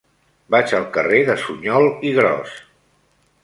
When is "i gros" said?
2.13-2.59